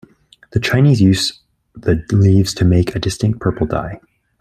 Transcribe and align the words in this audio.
The 0.53 0.59
Chinese 0.59 0.99
use 0.99 1.41
the 1.75 2.03
leaves 2.11 2.55
to 2.55 2.65
make 2.65 2.95
a 2.95 2.99
distinctive 2.99 3.39
purple 3.39 3.67
dye. 3.67 3.99